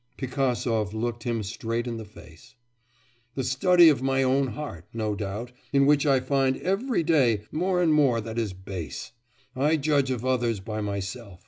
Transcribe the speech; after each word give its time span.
Pigasov 0.17 0.95
looked 0.95 1.25
him 1.25 1.43
straight 1.43 1.85
in 1.85 1.97
the 1.97 2.05
face. 2.05 2.55
'The 3.35 3.43
study 3.43 3.87
of 3.87 4.01
my 4.01 4.23
own 4.23 4.47
heart, 4.53 4.87
no 4.93 5.13
doubt, 5.13 5.51
in 5.71 5.85
which 5.85 6.07
I 6.07 6.19
find 6.19 6.57
every 6.57 7.03
day 7.03 7.43
more 7.51 7.83
and 7.83 7.93
more 7.93 8.19
that 8.19 8.39
is 8.39 8.51
base. 8.51 9.11
I 9.55 9.77
judge 9.77 10.09
of 10.09 10.25
others 10.25 10.59
by 10.59 10.81
myself. 10.81 11.39